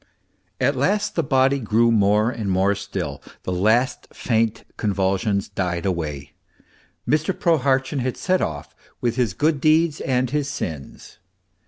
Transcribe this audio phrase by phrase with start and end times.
[0.59, 5.93] At last the body grew more and more still; the last faint convulsions died aw
[5.95, 6.31] r ay.
[7.07, 7.39] Mr.
[7.39, 11.19] Prohartchin had set off with his good deeds and his sins.